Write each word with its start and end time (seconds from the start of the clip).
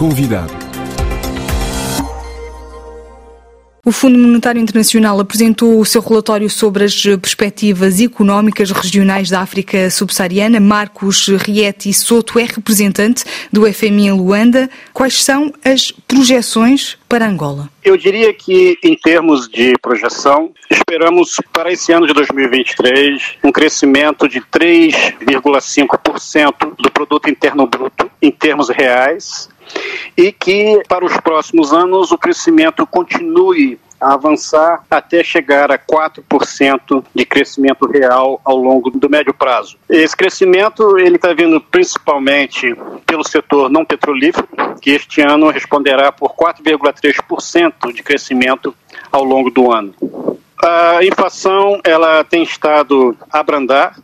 Convidado. 0.00 0.52
O 3.84 3.92
Fundo 3.92 4.18
Monetário 4.18 4.58
Internacional 4.58 5.20
apresentou 5.20 5.78
o 5.78 5.84
seu 5.84 6.00
relatório 6.00 6.48
sobre 6.48 6.84
as 6.84 7.02
perspectivas 7.02 8.00
económicas 8.00 8.70
regionais 8.70 9.28
da 9.28 9.42
África 9.42 9.90
subsaariana. 9.90 10.58
Marcos 10.58 11.28
Rieti 11.28 11.92
Soto 11.92 12.38
é 12.38 12.44
representante 12.44 13.26
do 13.52 13.70
FMI 13.70 14.06
em 14.06 14.12
Luanda. 14.12 14.70
Quais 14.94 15.22
são 15.22 15.52
as 15.62 15.92
projeções 16.08 16.96
para 17.06 17.28
Angola? 17.28 17.68
Eu 17.84 17.98
diria 17.98 18.32
que, 18.32 18.78
em 18.82 18.96
termos 18.96 19.50
de 19.50 19.74
projeção, 19.82 20.50
esperamos 20.70 21.36
para 21.52 21.70
esse 21.70 21.92
ano 21.92 22.06
de 22.06 22.14
2023 22.14 23.36
um 23.44 23.52
crescimento 23.52 24.26
de 24.26 24.40
3,5% 24.40 26.74
do 26.78 26.90
produto 26.90 27.28
interno 27.28 27.66
bruto 27.66 28.10
em 28.22 28.30
termos 28.30 28.70
reais 28.70 29.50
e 30.16 30.32
que 30.32 30.82
para 30.88 31.04
os 31.04 31.16
próximos 31.18 31.72
anos 31.72 32.10
o 32.12 32.18
crescimento 32.18 32.86
continue 32.86 33.78
a 34.00 34.14
avançar 34.14 34.82
até 34.90 35.22
chegar 35.22 35.70
a 35.70 35.78
4% 35.78 37.04
de 37.14 37.26
crescimento 37.26 37.86
real 37.86 38.40
ao 38.44 38.56
longo 38.56 38.90
do 38.90 39.10
médio 39.10 39.34
prazo. 39.34 39.76
Esse 39.88 40.16
crescimento 40.16 40.98
ele 40.98 41.16
está 41.16 41.34
vindo 41.34 41.60
principalmente 41.60 42.74
pelo 43.04 43.22
setor 43.22 43.70
não 43.70 43.84
petrolífero, 43.84 44.48
que 44.80 44.90
este 44.90 45.20
ano 45.20 45.50
responderá 45.50 46.10
por 46.10 46.34
4,3% 46.34 47.92
de 47.92 48.02
crescimento 48.02 48.74
ao 49.12 49.22
longo 49.22 49.50
do 49.50 49.70
ano. 49.70 49.94
A 50.62 51.02
inflação 51.02 51.80
ela 51.84 52.22
tem 52.22 52.42
estado 52.42 53.16
a 53.30 53.40
abrandar, 53.40 53.96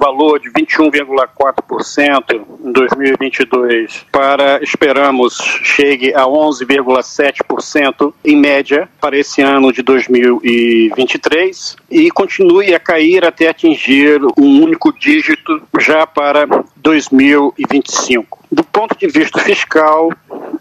valor 0.00 0.40
de 0.40 0.50
21,4% 0.50 2.46
em 2.64 2.72
2022 2.72 4.06
para, 4.10 4.62
esperamos, 4.62 5.36
chegue 5.62 6.14
a 6.14 6.22
11,7% 6.22 8.14
em 8.24 8.36
média 8.36 8.88
para 9.00 9.18
esse 9.18 9.42
ano 9.42 9.70
de 9.72 9.82
2023 9.82 11.76
e 11.90 12.10
continue 12.10 12.74
a 12.74 12.80
cair 12.80 13.24
até 13.24 13.48
atingir 13.48 14.20
um 14.38 14.62
único 14.62 14.92
dígito 14.98 15.62
já 15.78 16.06
para 16.06 16.46
2025. 16.76 18.40
Do 18.50 18.64
ponto 18.64 18.96
de 18.98 19.06
vista 19.06 19.38
fiscal, 19.38 20.10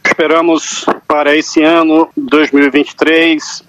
esperamos 0.10 0.86
para 1.08 1.36
esse 1.36 1.62
ano 1.62 2.10
2023 2.18 3.64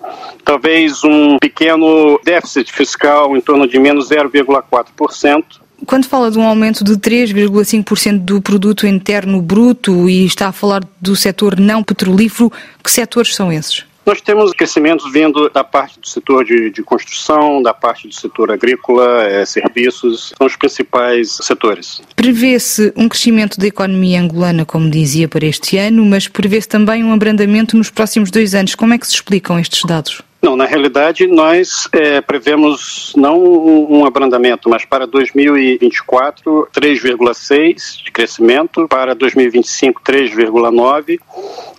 talvez 0.44 1.04
um 1.04 1.38
pequeno 1.38 2.20
déficit 2.24 2.72
fiscal 2.72 3.36
em 3.36 3.40
torno 3.40 3.68
de 3.68 3.78
menos 3.78 4.08
0,4%. 4.08 5.44
Quando 5.86 6.06
fala 6.06 6.30
de 6.30 6.38
um 6.38 6.42
aumento 6.42 6.84
de 6.84 6.92
3,5% 6.94 8.18
do 8.18 8.42
produto 8.42 8.86
interno 8.86 9.40
bruto 9.40 10.10
e 10.10 10.26
está 10.26 10.48
a 10.48 10.52
falar 10.52 10.82
do 11.00 11.16
setor 11.16 11.58
não 11.58 11.82
petrolífero, 11.82 12.52
que 12.82 12.90
setores 12.90 13.34
são 13.34 13.52
esses? 13.52 13.84
Nós 14.04 14.20
temos 14.20 14.52
crescimentos 14.52 15.10
vindo 15.12 15.48
da 15.50 15.62
parte 15.62 16.00
do 16.00 16.08
setor 16.08 16.44
de, 16.44 16.70
de 16.70 16.82
construção, 16.82 17.62
da 17.62 17.74
parte 17.74 18.08
do 18.08 18.14
setor 18.14 18.50
agrícola, 18.50 19.22
é, 19.24 19.44
serviços, 19.44 20.32
são 20.36 20.46
os 20.46 20.56
principais 20.56 21.38
setores. 21.42 22.00
Prevê-se 22.16 22.92
um 22.96 23.08
crescimento 23.08 23.58
da 23.58 23.66
economia 23.66 24.20
angolana, 24.20 24.64
como 24.64 24.90
dizia, 24.90 25.28
para 25.28 25.46
este 25.46 25.76
ano, 25.76 26.04
mas 26.04 26.26
prevê-se 26.26 26.68
também 26.68 27.04
um 27.04 27.12
abrandamento 27.12 27.76
nos 27.76 27.90
próximos 27.90 28.30
dois 28.30 28.54
anos. 28.54 28.74
Como 28.74 28.94
é 28.94 28.98
que 28.98 29.06
se 29.06 29.14
explicam 29.14 29.58
estes 29.58 29.84
dados? 29.84 30.22
Não, 30.42 30.56
na 30.56 30.64
realidade 30.64 31.26
nós 31.26 31.86
é, 31.92 32.20
prevemos 32.22 33.12
não 33.14 33.38
um 33.38 34.06
abrandamento, 34.06 34.70
mas 34.70 34.86
para 34.86 35.06
2024 35.06 36.68
3,6 36.72 38.02
de 38.04 38.10
crescimento, 38.10 38.88
para 38.88 39.14
2025 39.14 40.00
3,9 40.02 41.20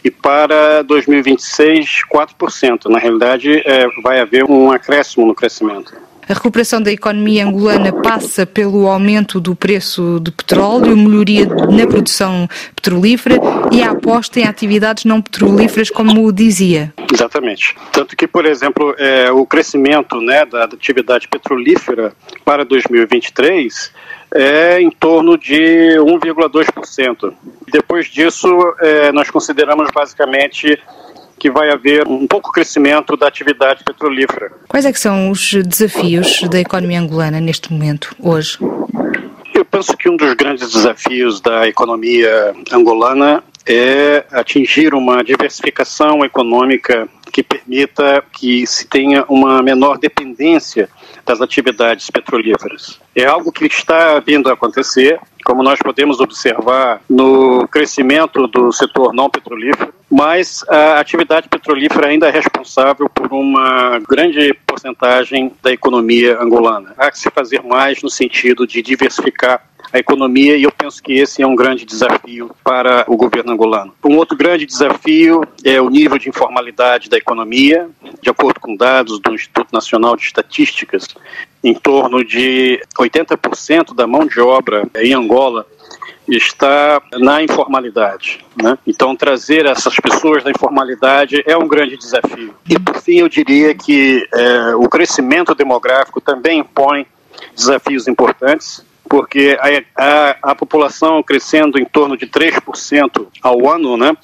e 0.04 0.12
para 0.12 0.84
2026 0.84 2.02
4%. 2.14 2.86
Na 2.86 3.00
realidade 3.00 3.64
é, 3.66 3.88
vai 4.04 4.20
haver 4.20 4.44
um 4.44 4.72
acréscimo 4.72 5.26
no 5.26 5.34
crescimento. 5.34 6.11
A 6.32 6.34
recuperação 6.34 6.82
da 6.82 6.90
economia 6.90 7.46
angolana 7.46 7.92
passa 7.92 8.46
pelo 8.46 8.88
aumento 8.88 9.38
do 9.38 9.54
preço 9.54 10.18
do 10.18 10.32
petróleo, 10.32 10.96
melhoria 10.96 11.46
na 11.46 11.86
produção 11.86 12.48
petrolífera 12.74 13.36
e 13.70 13.84
a 13.84 13.92
aposta 13.92 14.40
em 14.40 14.46
atividades 14.46 15.04
não 15.04 15.22
petrolíferas, 15.22 15.90
como 15.90 16.32
dizia. 16.32 16.94
Exatamente. 17.14 17.76
Tanto 17.92 18.16
que, 18.16 18.26
por 18.28 18.46
exemplo, 18.46 18.96
é, 18.98 19.30
o 19.30 19.46
crescimento 19.46 20.22
né, 20.22 20.46
da 20.46 20.64
atividade 20.64 21.28
petrolífera 21.28 22.14
para 22.46 22.64
2023 22.64 23.92
é 24.34 24.80
em 24.80 24.90
torno 24.90 25.38
de 25.38 25.98
1,2%. 25.98 27.34
Depois 27.70 28.08
disso, 28.08 28.48
é, 28.80 29.12
nós 29.12 29.30
consideramos 29.30 29.90
basicamente 29.94 30.80
que 31.42 31.50
vai 31.50 31.72
haver 31.72 32.08
um 32.08 32.28
pouco 32.28 32.52
crescimento 32.52 33.18
da 33.18 33.28
atividade 33.28 33.84
petrolífera. 33.84 34.52
Quais 34.68 34.86
é 34.86 34.94
que 34.94 35.00
são 35.00 35.32
os 35.32 35.52
desafios 35.66 36.44
da 36.48 36.60
economia 36.60 37.00
angolana 37.00 37.42
neste 37.42 37.74
momento, 37.74 38.16
hoje? 38.20 38.60
Eu 39.52 39.66
penso 39.66 39.98
que 39.98 40.08
um 40.08 40.16
dos 40.16 40.36
grandes 40.36 40.72
desafios 40.72 41.42
da 41.42 41.68
economia 41.68 42.54
angolana 42.72 43.44
é 43.66 44.24
atingir 44.32 44.94
uma 44.94 45.24
diversificação 45.24 46.24
econômica 46.24 47.10
que 47.34 47.42
permita 47.42 48.24
que 48.32 48.68
se 48.68 48.86
tenha 48.86 49.26
uma 49.28 49.64
menor 49.64 49.98
dependência 49.98 50.90
das 51.26 51.42
atividades 51.42 52.12
petrolíferas. 52.12 53.00
É 53.16 53.26
algo 53.26 53.52
que 53.52 53.66
está 53.66 54.20
vindo 54.20 54.48
a 54.48 54.54
acontecer, 54.54 55.20
como 55.44 55.64
nós 55.64 55.80
podemos 55.80 56.20
observar 56.20 57.02
no 57.10 57.68
crescimento 57.68 58.46
do 58.46 58.72
setor 58.72 59.12
não 59.12 59.28
petrolífero, 59.28 59.92
mas 60.12 60.64
a 60.68 61.00
atividade 61.00 61.48
petrolífera 61.48 62.10
ainda 62.10 62.28
é 62.28 62.32
responsável 62.32 63.10
por 63.10 63.32
uma 63.32 64.00
grande 64.00 64.54
porcentagem 64.68 65.54
da 65.64 65.72
economia 65.72 66.38
angolana. 66.42 66.94
Há 66.98 67.10
que 67.10 67.18
se 67.18 67.32
fazer 67.32 67.64
mais 67.64 68.04
no 68.04 68.10
sentido 68.10 68.68
de 68.68 68.82
diversificar 68.82 69.64
a 69.94 70.00
economia 70.00 70.56
e 70.56 70.64
eu 70.64 70.72
penso 70.72 71.02
que 71.02 71.14
esse 71.14 71.42
é 71.42 71.48
um 71.48 71.56
grande 71.56 71.86
desafio 71.86 72.52
para 72.64 73.04
o 73.08 73.18
governo 73.18 73.52
angolano. 73.52 73.94
Um 74.04 74.18
outro 74.18 74.38
grande 74.38 74.66
desafio 74.66 75.44
é 75.64 75.82
o 75.82 75.90
nível 75.90 76.18
de 76.18 76.30
informalidade 76.30 77.10
da 77.10 77.18
economia. 77.18 77.90
De 78.22 78.30
acordo 78.30 78.60
com 78.60 78.76
dados 78.76 79.20
do 79.20 79.34
Instituto 79.34 79.70
Nacional 79.74 80.16
de 80.16 80.24
Estatísticas, 80.24 81.08
em 81.64 81.74
torno 81.74 82.24
de 82.24 82.82
80% 82.98 83.94
da 83.94 84.08
mão 84.08 84.26
de 84.26 84.40
obra 84.40 84.88
em 84.96 85.14
Angola 85.14 85.66
está 86.36 87.02
na 87.14 87.44
informalidade. 87.44 88.46
Né? 88.62 88.78
Então, 88.86 89.16
trazer 89.16 89.66
essas 89.66 89.96
pessoas 89.98 90.44
da 90.44 90.52
informalidade 90.52 91.44
é 91.46 91.58
um 91.58 91.68
grande 91.68 91.98
desafio. 91.98 92.54
E, 92.70 92.80
por 92.80 93.02
fim, 93.02 93.20
eu 93.20 93.30
diria 93.30 93.74
que 93.74 94.28
é, 94.34 94.76
o 94.76 94.88
crescimento 94.88 95.54
demográfico 95.56 96.22
também 96.22 96.60
impõe 96.60 97.06
desafios 97.56 98.08
importantes 98.08 98.86
porque 99.12 99.58
a, 99.60 100.02
a, 100.02 100.52
a, 100.52 100.56
população 100.56 101.22
crescendo 101.22 101.78
em 101.78 101.84
torno 101.84 102.16
de 102.16 102.26
3% 102.26 103.28
ao 103.44 103.70
ano, 103.70 103.98
né, 103.98 104.16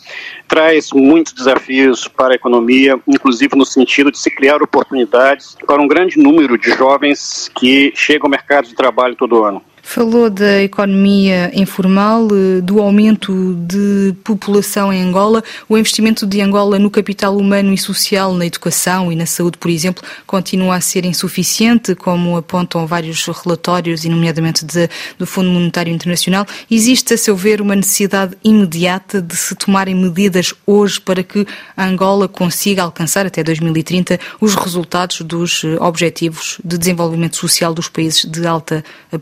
traz 0.47 0.93
muitos 0.93 1.33
desafios 1.33 2.07
para 2.07 2.33
a 2.33 2.35
economia, 2.35 2.97
inclusive 3.05 3.53
no 3.57 3.65
sentido 3.65 4.09
de 4.09 4.17
se 4.17 4.31
criar 4.31 4.63
oportunidades 4.63 5.57
para 5.67 5.81
um 5.81 5.89
grande 5.89 6.17
número 6.17 6.57
de 6.57 6.69
jovens 6.69 7.51
que 7.53 7.91
chegam 7.93 8.27
ao 8.27 8.31
mercado 8.31 8.69
de 8.69 8.75
trabalho 8.75 9.13
todo 9.13 9.43
ano. 9.43 9.61
Falou 9.89 10.29
da 10.29 10.61
economia 10.61 11.49
informal, 11.53 12.27
eh, 12.27 12.59
do 12.59 12.81
aumento 12.81 13.55
de 13.55 14.13
população 14.21 14.91
em 14.91 15.01
Angola. 15.01 15.41
O 15.67 15.77
investimento 15.77 16.25
de 16.27 16.41
Angola 16.41 16.77
no 16.77 16.91
capital 16.91 17.37
humano 17.37 17.73
e 17.73 17.77
social, 17.77 18.33
na 18.33 18.45
educação 18.45 19.09
e 19.13 19.15
na 19.15 19.25
saúde, 19.25 19.57
por 19.57 19.71
exemplo, 19.71 20.03
continua 20.27 20.75
a 20.75 20.81
ser 20.81 21.05
insuficiente, 21.05 21.95
como 21.95 22.35
apontam 22.35 22.85
vários 22.85 23.25
relatórios, 23.27 24.03
e 24.03 24.09
nomeadamente 24.09 24.65
de, 24.65 24.89
do 25.17 25.25
Fundo 25.25 25.49
Monetário 25.49 25.91
Internacional. 25.91 26.45
Existe, 26.69 27.13
a 27.13 27.17
seu 27.17 27.35
ver, 27.35 27.61
uma 27.61 27.75
necessidade 27.75 28.37
imediata 28.43 29.21
de 29.21 29.37
se 29.37 29.55
tomarem 29.55 29.95
medidas 29.95 30.53
hoje 30.65 30.99
para 30.99 31.23
que 31.23 31.47
a 31.77 31.85
Angola 31.85 32.27
consiga 32.27 32.83
alcançar 32.83 33.25
até 33.25 33.41
2030 33.41 34.19
os 34.41 34.53
resultados 34.53 35.21
dos 35.21 35.63
eh, 35.63 35.77
objetivos 35.79 36.59
de 36.63 36.77
desenvolvimento 36.77 37.37
social 37.37 37.73
dos 37.73 37.87
países 37.87 38.25
de 38.25 38.45
alta 38.45 38.83
eh, 39.09 39.17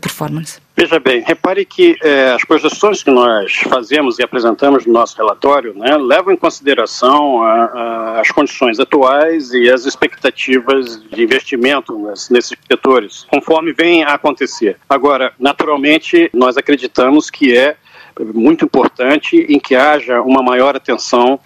Veja 0.76 1.00
bem, 1.00 1.22
repare 1.22 1.64
que 1.64 1.96
eh, 2.02 2.32
as 2.32 2.44
projeções 2.44 3.02
que 3.02 3.10
nós 3.10 3.54
fazemos 3.66 4.18
e 4.18 4.22
apresentamos 4.22 4.84
no 4.84 4.92
nosso 4.92 5.16
relatório 5.16 5.72
né, 5.74 5.96
levam 5.96 6.34
em 6.34 6.36
consideração 6.36 7.42
a, 7.42 7.64
a, 7.64 8.20
as 8.20 8.30
condições 8.30 8.78
atuais 8.78 9.54
e 9.54 9.70
as 9.70 9.86
expectativas 9.86 11.02
de 11.10 11.22
investimento 11.22 11.96
nesses 12.30 12.52
setores, 12.70 13.26
conforme 13.30 13.72
vem 13.72 14.04
a 14.04 14.12
acontecer. 14.12 14.76
Agora, 14.86 15.32
naturalmente, 15.38 16.30
nós 16.34 16.58
acreditamos 16.58 17.30
que 17.30 17.56
é 17.56 17.76
muito 18.24 18.64
importante 18.64 19.36
em 19.48 19.58
que 19.58 19.74
haja 19.74 20.20
uma 20.22 20.42
maior 20.42 20.76
atenção 20.76 21.38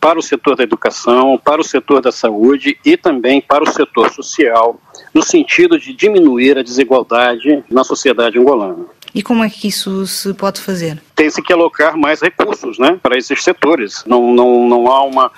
para 0.00 0.18
o 0.18 0.22
setor 0.22 0.56
da 0.56 0.62
educação, 0.62 1.38
para 1.42 1.60
o 1.60 1.64
setor 1.64 2.00
da 2.00 2.12
saúde 2.12 2.78
e 2.84 2.96
também 2.96 3.40
para 3.40 3.64
o 3.64 3.70
setor 3.70 4.10
social, 4.10 4.80
no 5.12 5.22
sentido 5.22 5.78
de 5.78 5.92
diminuir 5.92 6.58
a 6.58 6.62
desigualdade 6.62 7.62
na 7.70 7.84
sociedade 7.84 8.38
angolana. 8.38 8.86
E 9.14 9.22
como 9.22 9.44
é 9.44 9.48
que 9.48 9.68
isso 9.68 10.06
se 10.06 10.34
pode 10.34 10.60
fazer? 10.60 11.00
Tem-se 11.14 11.40
que 11.40 11.52
alocar 11.52 11.96
mais 11.96 12.20
recursos 12.20 12.78
né, 12.78 12.98
para 13.00 13.16
esses 13.16 13.42
setores. 13.44 14.02
Não, 14.06 14.32
não, 14.32 14.68
não 14.68 14.90
há 14.90 15.04
uma 15.04 15.30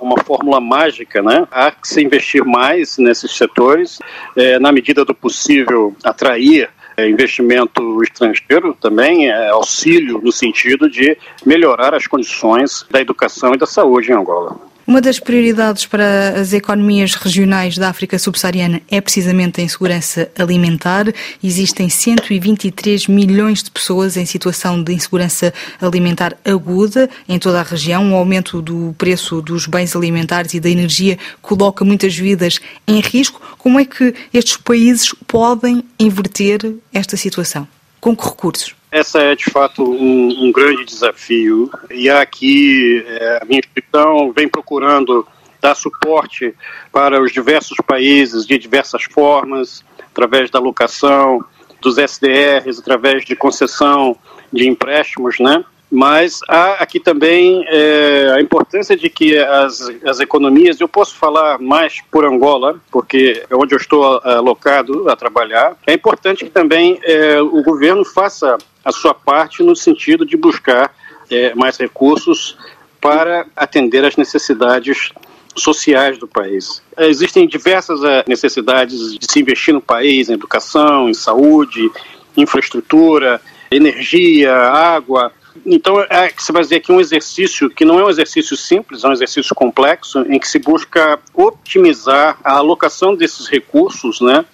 uma 0.00 0.22
fórmula 0.22 0.60
mágica, 0.60 1.22
né? 1.22 1.46
Há 1.50 1.70
que 1.70 1.88
se 1.88 2.02
investir 2.02 2.44
mais 2.44 2.98
nesses 2.98 3.34
setores, 3.34 3.98
é, 4.36 4.58
na 4.58 4.70
medida 4.70 5.04
do 5.04 5.14
possível, 5.14 5.96
atrair 6.04 6.68
é, 6.96 7.08
investimento 7.08 8.02
estrangeiro 8.02 8.74
também, 8.80 9.28
é, 9.28 9.48
auxílio 9.48 10.20
no 10.22 10.32
sentido 10.32 10.88
de 10.88 11.16
melhorar 11.44 11.94
as 11.94 12.06
condições 12.06 12.86
da 12.90 13.00
educação 13.00 13.54
e 13.54 13.58
da 13.58 13.66
saúde 13.66 14.10
em 14.10 14.14
Angola. 14.14 14.73
Uma 14.86 15.00
das 15.00 15.18
prioridades 15.18 15.86
para 15.86 16.38
as 16.38 16.52
economias 16.52 17.14
regionais 17.14 17.78
da 17.78 17.88
África 17.88 18.18
subsaariana 18.18 18.82
é 18.90 19.00
precisamente 19.00 19.58
a 19.58 19.64
insegurança 19.64 20.30
alimentar. 20.38 21.06
Existem 21.42 21.88
123 21.88 23.06
milhões 23.06 23.62
de 23.62 23.70
pessoas 23.70 24.18
em 24.18 24.26
situação 24.26 24.82
de 24.82 24.92
insegurança 24.92 25.54
alimentar 25.80 26.36
aguda 26.44 27.08
em 27.26 27.38
toda 27.38 27.60
a 27.60 27.62
região. 27.62 28.12
O 28.12 28.14
aumento 28.14 28.60
do 28.60 28.94
preço 28.98 29.40
dos 29.40 29.66
bens 29.66 29.96
alimentares 29.96 30.52
e 30.52 30.60
da 30.60 30.68
energia 30.68 31.18
coloca 31.40 31.82
muitas 31.82 32.14
vidas 32.14 32.60
em 32.86 33.00
risco. 33.00 33.40
Como 33.56 33.80
é 33.80 33.86
que 33.86 34.14
estes 34.34 34.58
países 34.58 35.14
podem 35.26 35.82
inverter 35.98 36.60
esta 36.92 37.16
situação? 37.16 37.66
Com 38.02 38.14
que 38.14 38.24
recursos? 38.24 38.74
Essa 38.94 39.18
é, 39.18 39.34
de 39.34 39.46
fato, 39.50 39.82
um, 39.82 40.44
um 40.44 40.52
grande 40.52 40.84
desafio. 40.84 41.68
E 41.90 42.08
aqui 42.08 43.04
é, 43.04 43.40
a 43.42 43.44
minha 43.44 43.58
instituição 43.58 44.32
vem 44.32 44.48
procurando 44.48 45.26
dar 45.60 45.74
suporte 45.74 46.54
para 46.92 47.20
os 47.20 47.32
diversos 47.32 47.76
países 47.84 48.46
de 48.46 48.56
diversas 48.56 49.02
formas, 49.02 49.84
através 50.12 50.48
da 50.48 50.60
alocação 50.60 51.44
dos 51.80 51.98
SDRs, 51.98 52.78
através 52.78 53.24
de 53.24 53.34
concessão 53.34 54.16
de 54.52 54.68
empréstimos, 54.68 55.40
né? 55.40 55.64
Mas 55.90 56.40
há 56.48 56.72
aqui 56.74 56.98
também 56.98 57.64
é, 57.68 58.34
a 58.36 58.40
importância 58.40 58.96
de 58.96 59.08
que 59.08 59.38
as, 59.38 59.88
as 60.04 60.18
economias, 60.18 60.80
eu 60.80 60.88
posso 60.88 61.14
falar 61.14 61.58
mais 61.58 62.00
por 62.10 62.24
Angola, 62.24 62.80
porque 62.90 63.44
é 63.48 63.54
onde 63.54 63.74
eu 63.74 63.78
estou 63.78 64.04
alocado 64.24 65.08
a 65.08 65.14
trabalhar, 65.14 65.76
é 65.86 65.92
importante 65.92 66.44
que 66.44 66.50
também 66.50 66.98
é, 67.02 67.40
o 67.40 67.62
governo 67.62 68.04
faça 68.04 68.58
a 68.84 68.92
sua 68.92 69.14
parte 69.14 69.62
no 69.62 69.76
sentido 69.76 70.26
de 70.26 70.36
buscar 70.36 70.92
é, 71.30 71.54
mais 71.54 71.76
recursos 71.76 72.56
para 73.00 73.46
atender 73.54 74.04
às 74.04 74.16
necessidades 74.16 75.10
sociais 75.56 76.18
do 76.18 76.26
país. 76.26 76.82
Existem 76.98 77.46
diversas 77.46 78.02
é, 78.02 78.24
necessidades 78.26 79.18
de 79.18 79.26
se 79.30 79.40
investir 79.40 79.72
no 79.72 79.80
país, 79.80 80.28
em 80.28 80.34
educação, 80.34 81.08
em 81.08 81.14
saúde, 81.14 81.90
infraestrutura, 82.36 83.40
energia, 83.70 84.54
água, 84.54 85.32
então, 85.64 86.00
é 86.10 86.28
que 86.28 86.42
se 86.42 86.52
fazer 86.52 86.76
aqui 86.76 86.90
um 86.90 87.00
exercício 87.00 87.70
que 87.70 87.84
não 87.84 87.98
é 87.98 88.04
um 88.04 88.10
exercício 88.10 88.56
simples, 88.56 89.04
é 89.04 89.08
um 89.08 89.12
exercício 89.12 89.54
complexo, 89.54 90.20
em 90.22 90.38
que 90.38 90.48
se 90.48 90.58
busca 90.58 91.18
otimizar 91.32 92.38
a 92.42 92.54
alocação 92.54 93.14
desses 93.14 93.46
recursos, 93.46 94.20
né, 94.20 94.44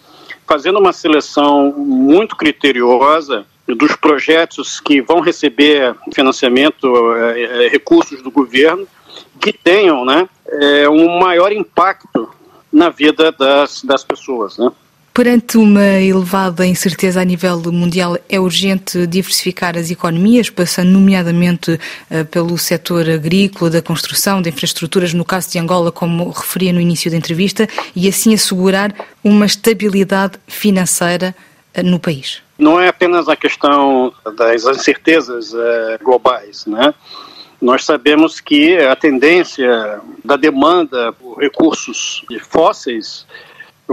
fazendo 0.46 0.78
uma 0.78 0.92
seleção 0.92 1.72
muito 1.72 2.36
criteriosa 2.36 3.46
dos 3.66 3.94
projetos 3.96 4.80
que 4.80 5.00
vão 5.00 5.20
receber 5.20 5.94
financiamento, 6.12 7.14
é, 7.14 7.66
é, 7.66 7.68
recursos 7.68 8.20
do 8.20 8.30
governo, 8.30 8.86
que 9.40 9.52
tenham 9.52 10.04
né, 10.04 10.28
é, 10.46 10.88
um 10.88 11.18
maior 11.18 11.52
impacto 11.52 12.28
na 12.72 12.88
vida 12.88 13.32
das, 13.32 13.82
das 13.84 14.04
pessoas. 14.04 14.58
Né. 14.58 14.70
Perante 15.12 15.58
uma 15.58 15.84
elevada 15.84 16.64
incerteza 16.64 17.20
a 17.20 17.24
nível 17.24 17.60
mundial, 17.72 18.16
é 18.28 18.38
urgente 18.38 19.08
diversificar 19.08 19.76
as 19.76 19.90
economias, 19.90 20.48
passando 20.48 20.90
nomeadamente 20.90 21.72
uh, 21.72 22.24
pelo 22.26 22.56
setor 22.56 23.10
agrícola, 23.10 23.70
da 23.70 23.82
construção, 23.82 24.40
de 24.40 24.50
infraestruturas, 24.50 25.12
no 25.12 25.24
caso 25.24 25.50
de 25.50 25.58
Angola, 25.58 25.90
como 25.90 26.30
referia 26.30 26.72
no 26.72 26.80
início 26.80 27.10
da 27.10 27.16
entrevista, 27.16 27.68
e 27.94 28.08
assim 28.08 28.32
assegurar 28.32 28.94
uma 29.22 29.46
estabilidade 29.46 30.38
financeira 30.46 31.34
uh, 31.76 31.82
no 31.82 31.98
país. 31.98 32.40
Não 32.56 32.80
é 32.80 32.86
apenas 32.86 33.28
a 33.28 33.34
questão 33.34 34.12
das 34.36 34.64
incertezas 34.64 35.52
uh, 35.52 36.04
globais, 36.04 36.66
né? 36.66 36.94
Nós 37.60 37.84
sabemos 37.84 38.40
que 38.40 38.78
a 38.78 38.94
tendência 38.94 40.00
da 40.24 40.36
demanda 40.36 41.12
por 41.12 41.38
recursos 41.38 42.24
fósseis 42.48 43.26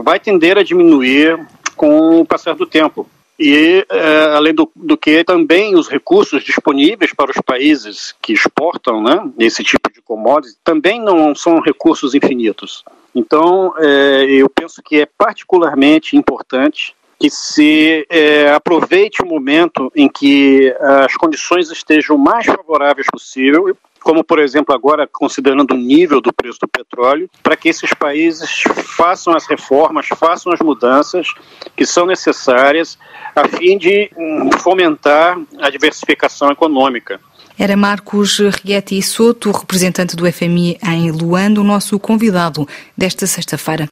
vai 0.03 0.19
tender 0.19 0.57
a 0.57 0.63
diminuir 0.63 1.39
com 1.75 2.21
o 2.21 2.25
passar 2.25 2.55
do 2.55 2.65
tempo. 2.65 3.07
E, 3.39 3.85
é, 3.89 4.23
além 4.35 4.53
do, 4.53 4.69
do, 4.75 4.97
que, 4.97 5.23
também 5.23 5.75
os 5.75 5.88
recursos 5.88 6.44
disponíveis 6.44 7.13
para 7.13 7.29
os 7.29 7.38
países 7.45 8.15
que 8.19 8.33
exportam 8.33 9.01
né, 9.03 9.29
esse 9.38 9.63
tipo 9.63 9.91
de 9.94 10.01
commodities 10.01 10.57
também 10.63 10.99
não 10.99 11.35
são 11.35 11.59
recursos 11.59 12.15
infinitos. 12.15 12.83
Então, 13.13 13.73
é, 13.77 14.25
eu 14.25 14.49
penso 14.49 14.81
que 14.81 15.01
é 15.01 15.05
particularmente 15.05 16.17
importante 16.17 16.95
que 17.19 17.29
se 17.29 18.05
é, 18.09 18.49
aproveite 18.51 19.23
o 19.23 19.25
momento 19.25 19.91
em 19.95 20.07
que 20.07 20.75
as 20.79 21.15
condições 21.15 21.71
estejam 21.71 22.17
mais 22.17 22.45
favoráveis 22.45 23.07
possível 23.11 23.75
como 24.07 24.24
por 24.24 24.39
exemplo 24.39 24.74
agora 24.74 25.06
considerando 25.06 25.71
o 25.71 25.77
nível 25.77 26.21
do 26.21 26.31
preço 26.31 26.59
do 26.62 26.68
petróleo, 26.69 27.30
para 27.44 27.57
que 27.57 27.68
esses 27.68 27.94
países 27.94 28.63
façam 28.95 29.36
as 29.36 29.45
reformas, 29.45 30.07
façam 30.07 30.54
as 30.54 30.62
mudanças 30.62 31.33
que 31.75 31.86
são 31.86 32.06
necessárias 32.06 32.98
a 33.36 33.45
fim 33.50 33.77
de 33.77 34.09
hum, 34.18 34.50
fomentar 34.59 35.38
a 35.59 35.69
diversificação 35.69 36.50
econômica. 36.50 37.19
Era 37.59 37.75
Marcos 37.75 38.39
Rietti 38.63 39.01
Soto, 39.01 39.51
representante 39.51 40.15
do 40.15 40.31
FMI 40.31 40.77
em 40.81 41.12
Luanda, 41.12 41.59
o 41.59 41.63
nosso 41.63 42.00
convidado 42.00 42.65
desta 42.95 43.27
sexta-feira. 43.27 43.86